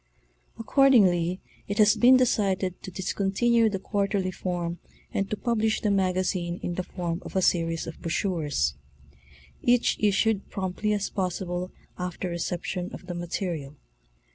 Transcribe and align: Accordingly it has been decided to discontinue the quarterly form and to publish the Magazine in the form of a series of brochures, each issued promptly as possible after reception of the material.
Accordingly 0.57 1.39
it 1.67 1.77
has 1.77 1.95
been 1.95 2.17
decided 2.17 2.81
to 2.81 2.89
discontinue 2.89 3.69
the 3.69 3.77
quarterly 3.77 4.31
form 4.31 4.79
and 5.13 5.29
to 5.29 5.37
publish 5.37 5.79
the 5.81 5.91
Magazine 5.91 6.59
in 6.63 6.73
the 6.73 6.81
form 6.81 7.21
of 7.23 7.35
a 7.35 7.41
series 7.43 7.85
of 7.85 8.01
brochures, 8.01 8.73
each 9.61 9.97
issued 9.99 10.49
promptly 10.49 10.91
as 10.93 11.11
possible 11.11 11.71
after 11.99 12.29
reception 12.29 12.89
of 12.95 13.05
the 13.05 13.13
material. 13.13 13.75